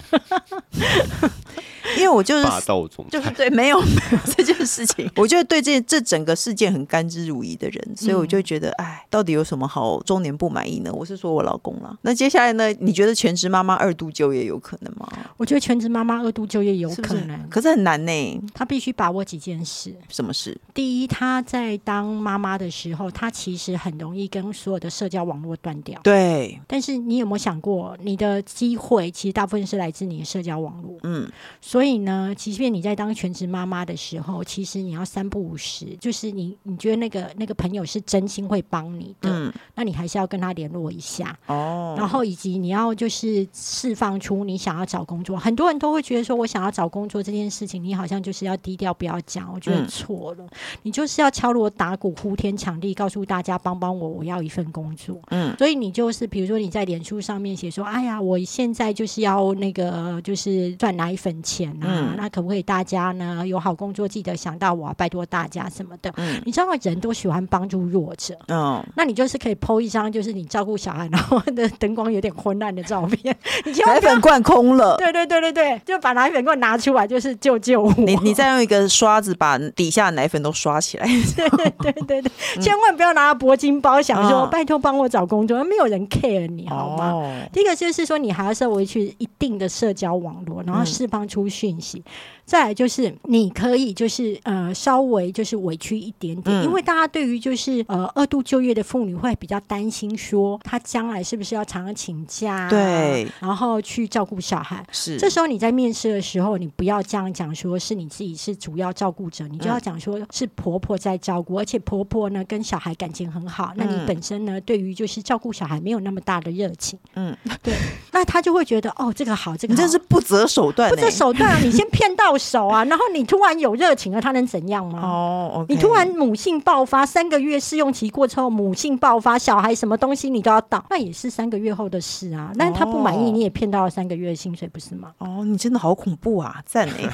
[1.96, 10.92] 因为我就是霸道总裁，就是对，没有没有这件事情， 我觉得对这这整个事件很甘之如饴的人，所以我就觉得，哎，到底有什么好中年不满意呢？
[10.92, 11.96] 我是说我老公了。
[12.02, 12.72] 那接下来呢？
[12.80, 15.08] 你觉得全职妈妈二度就业有可能吗？
[15.36, 18.42] 我觉得全职妈妈二度就业有可能，是是，可是很难呢。
[18.54, 19.94] 她必须把握几件事。
[20.08, 20.58] 什么事？
[20.74, 26.00] 第一，她在当妈妈的时候，她其实很容易跟所有的社交网络断掉。
[26.02, 26.60] 对。
[26.66, 30.98] 但是你有没有想过，你的机会其实大部分是来自你的社交网络？
[31.02, 31.30] 嗯。
[31.60, 41.94] 所以呢，即便你在在当全职妈妈的时候，其实你要三不五时，就是你你觉得那个那个朋友是真心会帮你的，嗯，那你还是要跟他联络一下哦。
[41.96, 50.50] 然后以及你要就是释放出你想要找工作，很多人都会觉得说我想要找工作这件事情，你好像就是要低调不要讲，我觉得错了，嗯，
[50.82, 55.18] 你就是要敲锣打鼓、呼天抢地，告诉大家帮帮我，我要一份工作。
[55.30, 66.10] 嗯，所以你就是比如说你在脸书上面写说，哎呀，我现在就是要那个就是赚奶粉钱啊，嗯，那可不可以大家呢有好工作记得想到我，拜托大家什么的。
[66.16, 68.34] 嗯，你知道人都喜欢帮助弱者。
[68.48, 74.96] 嗯，那你就是可以 po 一张就是你照顾小孩，然后的灯光有点昏暗的照片， 你奶粉罐空了。
[74.96, 77.92] 对对对对对，就把奶粉罐拿出来，就是救救我。
[77.98, 81.06] 你你再用一个刷子把底下的奶粉都刷起来。
[81.36, 87.10] 对对对对对，嗯，千万不要拿铂金包，想说，嗯，拜托帮我找工作，没有人 care 你好吗？
[87.12, 92.02] 哦，第一个就是说，你还要设维持一定的社交网络，然后释放出讯息。
[92.06, 92.12] 嗯
[92.52, 104.84] 再来就是，你可以就是呃稍微就是委屈一点点，嗯、因为大家对于就是呃二度就业的妇女会比较担心，说她将来是不是要常常请假，对，然后去照顾小孩。
[104.92, 117.74] 是，这时候你在面试的时候，你不要这样讲，说是你自己是主要照顾者，你就要讲说是婆婆在照顾，而且婆婆呢跟小孩感情很好，那你本身呢对于就是照顾小孩没有那么大的热情，嗯，对，
[118.12, 122.36] 那他就会觉得哦这个好，这个好，你这是不择手段，不择手段啊，你先骗到。
[122.42, 125.00] 手啊，然后你突然有热情了，他能怎样吗？
[125.00, 125.66] 哦，oh, okay.
[125.68, 132.50] 你突然母性爆发，三个月试用期过之后，母性爆发，小孩什么东西你都要到，那也是三个月后的事啊。
[132.58, 135.12] 但是他不满意，你也骗到了三个月的薪水，不是吗？
[135.18, 136.60] 哦，oh, 你真的好恐怖啊！
[136.66, 137.08] 赞美，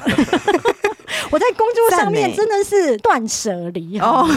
[1.31, 4.27] 我在工作上面真的是断舍离哦。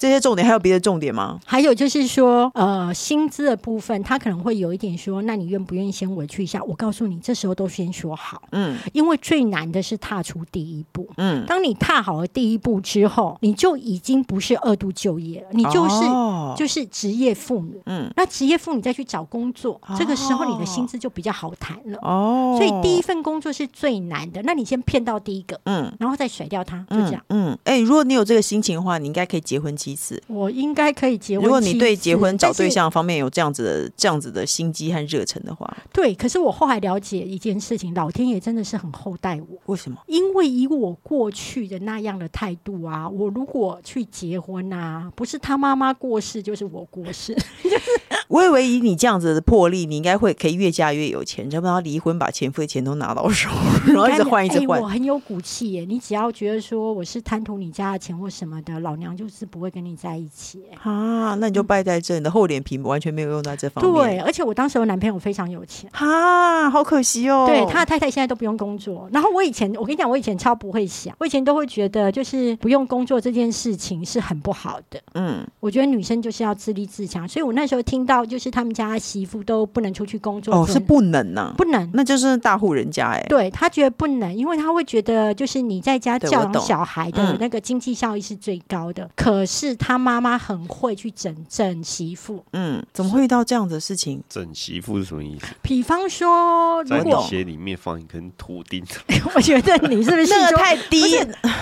[0.00, 1.38] 这些重点还有别的重点吗？
[1.44, 6.62] 还有就是说，呃，薪资的部分，他可能会有一点说，那你愿不愿意先委屈一下？
[6.64, 27.80] 我告诉你，这时候都先说好，嗯，因为最难的是踏出第一步，嗯，当你踏好了第一步之后，你就已经不是二度就业了，你就是、哦、就是职业妇女，嗯，那职业妇女再去找工作，哦、这个时候你的薪资就比较好谈了，哦，所以第一份工作是最难的，那你先骗到第一个，嗯，然后再甩掉他，就这样，嗯，哎、嗯。
[27.80, 29.89] 欸，如果你有这个心情的话，你应该可以结婚期。
[30.26, 31.44] 我应该可以结婚。
[31.44, 36.14] 如果你对结婚找对象方面有这样子的这样子的心机和热忱的话，对。
[36.14, 39.58] 可是我后来了解一件事情，老天爷真的是很厚待我。
[39.66, 39.98] 为什么？
[40.06, 47.36] 因为以我过去的那样的态度啊，我如果去结婚啊，不是他妈妈过世，就是我过世。
[48.28, 53.50] 我以为以你这样子的魄力，你应该会可以越嫁越有钱，要不然离婚把前夫的钱都拿到手，
[53.88, 54.78] 然后一直换一直换。
[54.78, 55.84] 欸，我很有骨气耶！
[55.84, 60.64] 你只要觉得说我是贪图你家的钱或什么的，老娘就是不会跟你在一起。
[60.82, 63.92] 啊，那你就败在这，你的厚脸皮完全没有用在这方面。
[63.92, 65.90] 对，而且我当时我男朋友非常有钱。
[65.92, 67.44] 啊，好可惜哦。
[67.46, 69.08] 对，他的太太现在都不用工作。
[69.12, 75.00] 然后我以前，我跟你讲，我以前超不会想，我以前都会觉得就是不用工作这件事情是很不好的。
[75.14, 77.28] 嗯，我觉得女生就是要自立自强。
[77.28, 78.20] 所以我那时候听到。
[78.30, 83.26] 就是他们家媳妇都不能出去工作哦，是不能呐、啊，不能，那就是大户人家哎、欸。
[83.28, 89.02] 对，他觉得不能，因为他会觉得就是你在家教养小孩的那个经济效益是最高的。
[89.02, 94.22] 嗯、可是他妈妈很会去整整媳妇，嗯，怎么会遇到这样的事情？
[94.28, 95.46] 整媳妇是什么意思？
[95.60, 98.84] 比方说，在你鞋里面放一根图钉，
[99.34, 101.18] 我觉得你是不是 那个太低？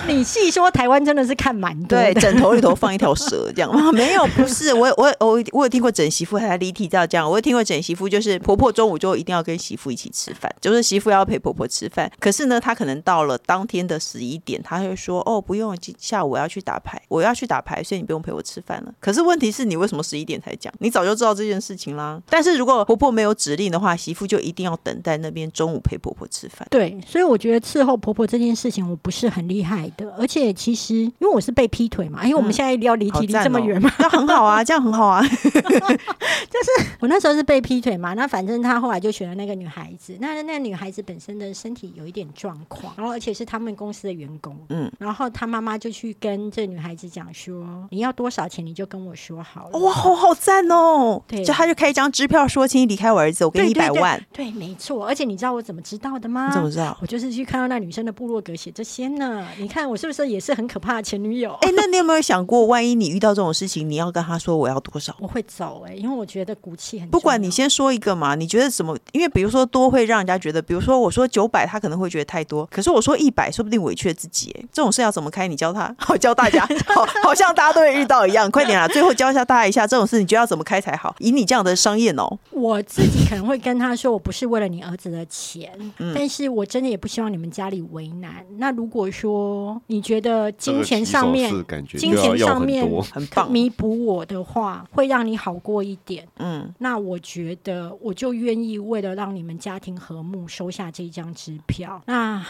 [0.07, 3.91] 你细说台湾真的是看蛮多，对，枕头里头放一条蛇 这样吗？
[3.91, 6.59] 没有，不是，我我我我有听过整媳妇还。
[6.59, 12.11] 离题到这样，我有听过整媳妇，就是婆婆中午就一定要跟媳妇一起吃饭，就是媳妇要陪婆婆吃饭。
[12.19, 20.71] 可是呢，她可能到了当天的十一点，她会说：“哦，不用，下午我要去打牌，我要去打牌，所以你不用陪我吃饭了。”可是问题是你为什么十一点才讲？
[20.79, 22.21] 你早就知道这件事情啦。
[22.29, 26.67] 但是如果婆婆没有指令的话，媳妇就一定要等待那边中午陪婆婆吃饭。
[26.69, 35.23] 对，所以我觉得伺候婆婆这件事情我不是很厉害的，而且其实因为我是被劈腿嘛，因为我们现在要离题离这么远嘛，那、嗯哦、很好啊， 这样很好啊。
[35.25, 40.17] 就是我那时候是被劈腿嘛，那反正他后来就选了那个女孩子。
[40.19, 51.21] 那那个女孩子本身的身体有一点状况，然后而且是他们公司的员工，嗯，然后他妈妈就去跟这女孩子讲说：“你要多少钱你就跟我说好了。”哇，好好赞哦！
[51.27, 54.17] 对，就他就开一张支票说：“请你离开我儿子，我给你一百万。
[54.33, 55.05] 对对对”对，没错。
[55.05, 56.47] 而且你知道我怎么知道的吗？
[56.47, 56.97] 你怎么知道？
[57.01, 59.47] 我就是去看到那女生的部落格写这些呢。
[59.57, 61.53] 你看我是不是也是很可怕的前女友？
[61.61, 65.15] 哎，那你有没有想过，万一你遇到这种事情，你要跟他说我要多少？
[65.19, 67.09] 我会走哎、欸，因为我觉得骨气很。
[67.09, 68.97] 不管你先说一个嘛，你觉得什么？
[69.11, 72.65] 因为比如说多会让人家觉得，比如说我说九百，他可能会觉得太多。
[72.71, 74.55] 可是我说一百，说不定委屈了自己。
[74.71, 75.47] 这种事要怎么开？
[75.47, 78.49] 你教他， 好教大家，好好像大家都会遇到一样。
[78.51, 81.15] 快点啊，最后教一下大家一下，这种事你觉得要怎么开才好？
[81.19, 88.45] 以你这样的商业脑，我自己可能会跟他说，我不是为了你儿子的钱，嗯、但是我真的也不希望你们家里为难。
[88.57, 91.53] 那如果说你觉得金钱上面，
[91.97, 96.27] 金钱上面很棒，弥补我的话，会让你好过一点。
[96.37, 102.01] 嗯，那我觉得我就愿意为了让你们家庭和睦，收下这张支票。
[102.05, 102.45] 那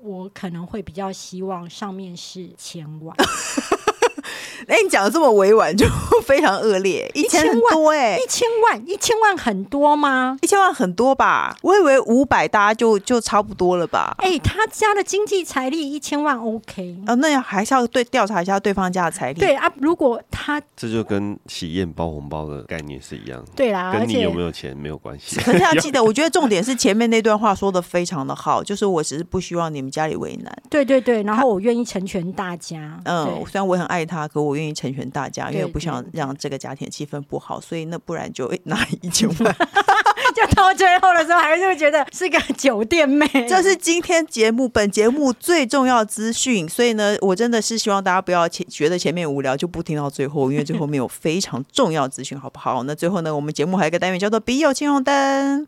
[0.00, 3.16] 我可能会比较希望上面是千万。
[4.66, 5.86] 哎，你讲的这么委婉，就
[6.24, 7.10] 非常恶劣。
[7.14, 10.36] 一千多哎，一千万，一千万很多吗？
[10.42, 11.56] 一千万很多吧？
[11.62, 14.14] 我以为五百大家就就差不多了吧？
[14.18, 17.14] 哎，他家的经济财力一千万 OK 啊？
[17.14, 19.40] 那还是要对调查一下对方家的财力。
[19.40, 23.44] 对啊，如果他这就跟喜宴包红包的概念是一样。
[23.54, 25.38] 对啦，跟你有没有钱没有关系。
[25.42, 30.52] 可是要记得， 我觉得重点是前面那段话说的非常的好，就是我只是不希望你们家里为难。
[30.68, 32.98] 对对对，然后我愿意成全大家。
[33.04, 35.50] 嗯，虽然我很爱他，可我愿意成全大家。
[35.50, 39.56] 因为我不想让这个家庭气氛不好，所以那不然就拿一千万，
[40.36, 43.26] 就到最后的时候还是会觉得是个酒店妹。
[43.48, 52.82] 这是今天节目本节目最重要资讯，所以呢，我真的是希望大家不要前觉得前面无聊就不听到最后，因为最后面有非常重要资讯，好不好？
[52.84, 55.66] 那最后呢，我们节目还有一个单元叫做“笔友青红灯”，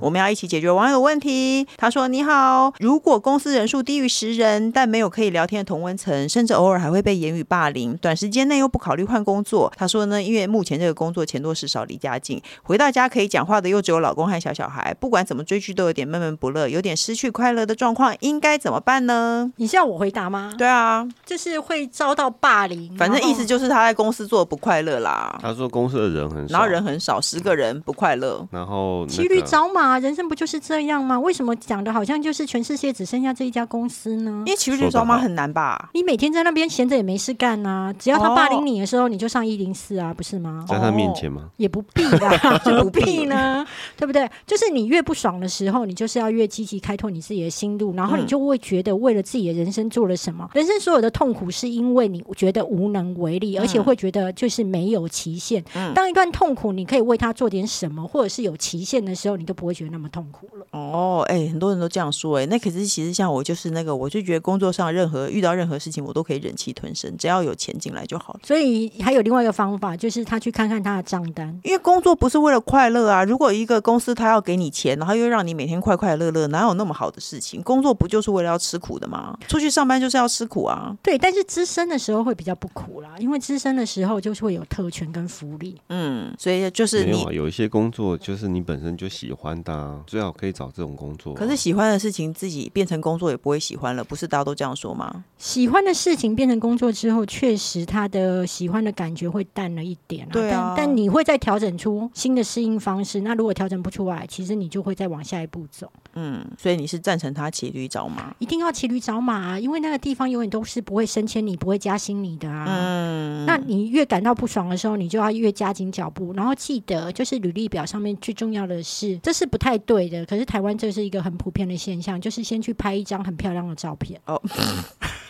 [0.00, 1.66] 我们要一起解决网友问题。
[1.76, 19.50] 他说：“你好，如果公司人数低于十人，但没有可以聊天的同温层，甚至偶尔还会被言语霸凌，短时间内又不考虑换。”工作，他说呢，因为目前这个工作钱多事少，离家近，回到家可以讲话的又只老公和小小孩，不管怎么追剧都有点闷闷不乐，有点失去快乐的状况，应该怎么办呢？
[19.56, 20.52] 你是要我回答吗？
[20.58, 25.38] 对啊，就是会遭到霸凌，反正意思就是他在公司做的不快乐啦。
[25.40, 31.18] 他说公司的人很少，然后人很少，十个人不快乐，然后骑驴找马，人生不就是这样吗？
[31.18, 34.42] 为什么讲的好像就是全世界只剩下这一家公司呢？
[34.46, 35.88] 因为骑驴找马很难吧？
[35.94, 39.94] 你每天在那边闲着也没事干啊，只要他霸凌你的时候，你就上一零四。
[39.94, 40.64] 啊，不是吗？
[40.66, 41.42] 在他面前吗？
[41.56, 43.64] 也不必啦， 就不必呢，
[43.96, 44.28] 对不对？
[44.46, 50.48] 就是你越不爽的时候，你就是要越积极开拓你自己的心路，然后你就会觉得为了自己的人生做了什么。
[50.54, 55.64] 人生所有的痛苦是因为你觉得无能为力，而且会觉得就是没有期限。
[55.94, 60.66] 当一段痛苦你可以为他做点什么，或者是有期限的时候，你都不会觉得那么痛苦了。
[60.70, 68.40] 哦，哎，很多人都这样说，哎，那可是其实像我就是那个，我就觉得工作上任何遇到任何事情，我都可以忍气吞声，只要有钱进来就好了。
[68.44, 69.64] 所以还有另外一个方。
[69.64, 73.24] 方法就是他去看看他的账单，因为工作不是为了快乐啊。
[73.24, 77.62] 如果一个公司他要给你钱，然后又让你每天快快乐乐，哪有那么好的事情？
[77.62, 79.36] 工作不就是为了要吃苦的吗？
[79.48, 80.96] 出去上班就是要吃苦啊。
[81.02, 85.80] 对，但是资深的时候会比较不苦啦，因为资深的时候就是会有特权跟福利。
[85.88, 91.36] 嗯，所以就是你有，有一些工作就是你本身就喜欢的啊，最好可以找这种工作啊。
[91.36, 95.24] 可是喜欢的事情自己变成工作也不会喜欢了，不是大家都这样说吗？
[95.38, 100.32] 喜欢的事情变成工作之后，确实他的喜欢的感觉会淡了一点啊。
[100.32, 103.20] 对啊，但，但你会再调整出新的适应方式。
[103.20, 105.90] 那如果调整不出来，其实你就会再往下一步走。
[106.14, 108.34] 嗯，所以你是赞成他骑驴找马？
[108.38, 112.66] 一定要骑驴找马啊，因为那个地方永远都是不会升迁你，不会加薪你的啊。
[112.68, 116.32] 嗯，那你越感到不爽的时候，你就要越加紧脚步。
[116.34, 120.24] 然后记得，就是履历表上面最重要的是，这是不太对的。
[120.26, 124.20] 可是台湾这是一个很普遍的现象，就是先去拍一张很漂亮的照片。
[124.26, 124.40] 哦，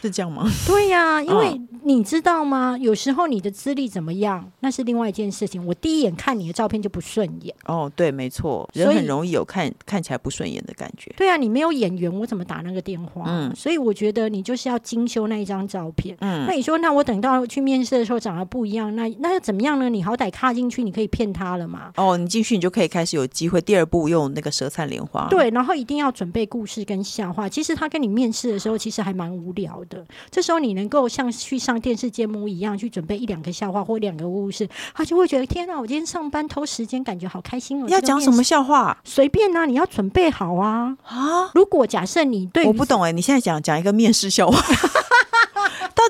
[0.09, 0.46] 是这样吗？
[0.68, 2.76] 对呀、啊，因为你知道吗？
[2.78, 5.64] 有时候你的资历怎么样，那是另外一件事情。
[5.66, 7.55] 我第一眼看你的照片就不顺眼。
[7.64, 10.74] 哦，对，没错，人很容易有看看起来不顺眼的。
[10.74, 13.24] 感觉对啊，你没有眼缘，我怎么打那个电话？
[13.28, 16.16] 嗯，所以我觉得你就是要精修那一张照片。
[16.18, 19.88] 嗯，那你说，那我等到去面试的时候长得不一样，那那又怎么样呢？
[19.88, 21.92] 你好歹踏进去，你可以骗他了嘛？
[21.96, 23.61] 哦，你进去你就可以开始有机会。
[23.61, 25.28] 第二步用那个舌灿莲花。
[25.30, 27.48] 对，然后一定要准备故事跟笑话。
[27.48, 29.93] 其实他跟你面试的时候，其实还蛮无聊的。
[30.30, 37.88] 这时候你能够像去上电视节目一样，去准备一两个笑话或两个故事，他就会觉得天哪，我今天上班偷时间，感觉好开心哦。
[37.88, 38.97] 要讲什么笑话？
[39.05, 41.51] 随便啊，你要准备好啊啊！
[41.55, 44.59] 如果假设你对，我不懂哎，你现在讲讲一个面试笑话。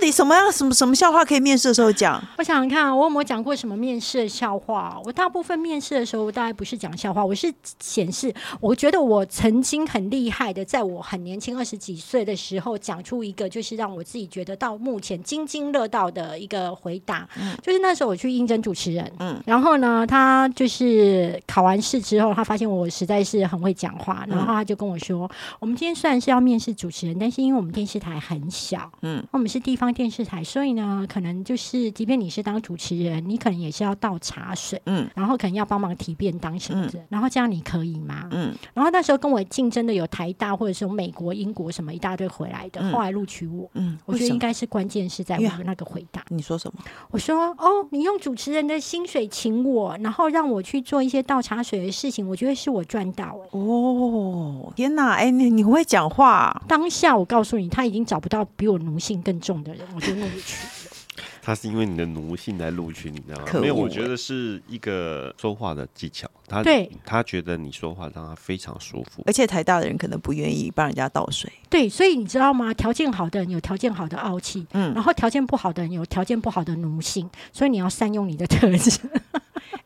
[0.04, 2.22] 到底什么样什么什么笑话可以面试的时候讲？
[2.36, 5.00] 我想想看，我有没有讲过什么面试的笑话？
[5.02, 7.50] 我大部分面试的时候，我大概不是讲笑话，我是
[7.80, 8.30] 显示
[8.60, 17.26] 我觉得我曾经很厉害的，在我很年轻二十几岁的时候，讲出一个就是让我自己觉得到目前津津乐道的一个回答。
[17.40, 38.28] 嗯，就是那时候我去应征主持人，嗯，然后呢，他就是考完试之后，他发现我实在是很会讲话，然后他就跟我说：“嗯，我们今天虽然是要面试主持人，但是因为我们电视台很小，嗯，我们是地方。”电视台，所以呢，可能就是即便你是当主持人，你可能也是要倒茶水，嗯，然后可能要帮忙提便当什么的，嗯、然后这样你可以吗？
[38.32, 46.24] 嗯，然后那时候跟我竞争的有台大或者是美国、英国什么一大堆回来的，嗯、后来录取我，嗯，我觉得应该是关键是在我的那个回答。
[46.28, 46.82] 你说什么？
[47.10, 53.46] 我说哦，你用主持人的薪水请我，然后让我去做一些倒茶水的事情，我觉得是我赚到了。
[53.52, 56.62] 哦，天哪，哎，你你会讲话？
[56.66, 60.92] 当下我告诉你，他已经找不到比我奴性更重的人，我就录取了。
[61.40, 63.60] 他是因为你的奴性来录取你，知道吗？
[63.60, 66.26] 没有，我觉得是一个说话的技巧。
[66.48, 71.52] 他对他觉得你说话让他非常舒服，而且台大的人可能不愿意帮人家倒水。
[71.68, 72.72] 对，所以你知道吗？
[72.72, 78.98] 条件好的人有条件好的傲气，嗯，然后条件不好的人有条件不好的奴性，所以你要善用你的特质。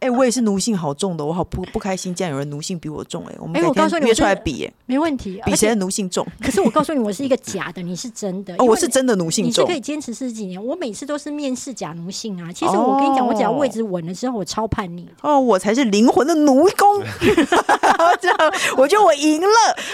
[0.00, 3.32] 哎、欸，我也是奴性好重的，我好不不开心，竟然有人奴性比我重，欸。
[3.32, 6.24] 哎，我们改天约出来比，欸，没问题，比谁的奴性重。
[6.40, 8.54] 可是我告诉你，我是一个假的，你是真的。
[8.58, 10.64] 哦，我是真的奴性重，你是可以坚持十几年。
[10.64, 12.52] 我每次都是面试假奴性啊。
[12.52, 15.08] 其实我跟你讲，我只要位置稳了之后，我超叛逆。
[15.22, 17.02] 哦，我才是灵魂的奴工。
[18.20, 18.36] 这样，
[18.76, 19.48] 我觉得我赢了。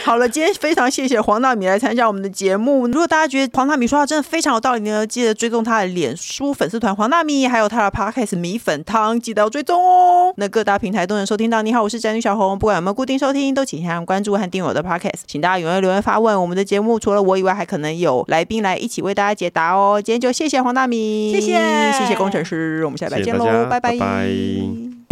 [0.05, 2.87] 好了，今天非常谢谢黄大米来参加我们的节目。
[2.89, 9.94] 如果大家觉得黄大米说话真的非常有道理呢，记得追踪他的脸书粉丝团黄大米，还有他的 Podcast 米粉汤，记得要追踪哦。
[10.37, 11.63] 那各大平台都能收听到。
[11.63, 12.59] 你好，我是宅女小红。
[12.59, 15.23] 不管有没有固定收听，都请先关注和订阅我的 Podcast。
[15.27, 16.41] 请大家踊跃留言发问。
[16.41, 20.01] 我们的节目除了我以外，还可能有来宾来一起为大家解答哦。
[20.03, 22.85] 今天就谢谢黄大米，谢谢，谢谢工程师。
[22.85, 23.91] 我们下礼拜见喽，拜拜。
[23.93, 25.04] 拜拜。